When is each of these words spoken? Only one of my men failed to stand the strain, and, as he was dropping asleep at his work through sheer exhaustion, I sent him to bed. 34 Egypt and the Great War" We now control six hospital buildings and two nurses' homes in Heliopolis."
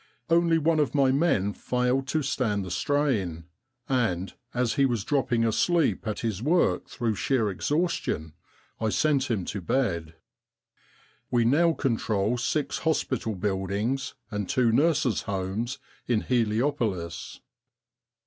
Only 0.31 0.57
one 0.57 0.79
of 0.79 0.95
my 0.95 1.11
men 1.11 1.53
failed 1.53 2.07
to 2.07 2.23
stand 2.23 2.65
the 2.65 2.71
strain, 2.71 3.45
and, 3.87 4.33
as 4.51 4.73
he 4.73 4.83
was 4.87 5.03
dropping 5.03 5.45
asleep 5.45 6.07
at 6.07 6.21
his 6.21 6.41
work 6.41 6.87
through 6.89 7.13
sheer 7.13 7.51
exhaustion, 7.51 8.33
I 8.79 8.89
sent 8.89 9.29
him 9.29 9.45
to 9.45 9.61
bed. 9.61 10.05
34 10.05 10.07
Egypt 10.07 10.17
and 10.25 10.53
the 10.55 11.29
Great 11.29 11.31
War" 11.31 11.39
We 11.39 11.45
now 11.45 11.73
control 11.75 12.37
six 12.39 12.77
hospital 12.79 13.35
buildings 13.35 14.15
and 14.31 14.49
two 14.49 14.71
nurses' 14.71 15.21
homes 15.21 15.77
in 16.07 16.21
Heliopolis." 16.21 17.39